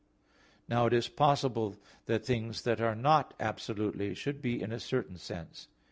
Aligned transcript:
Now 0.67 0.87
it 0.87 0.93
is 0.93 1.07
possible 1.07 1.75
that 2.07 2.25
things 2.25 2.63
that 2.63 2.81
are 2.81 2.95
not 2.95 3.35
absolutely, 3.39 4.15
should 4.15 4.41
be 4.41 4.59
in 4.59 4.71
a 4.71 4.79
certain 4.79 5.17
sense. 5.19 5.67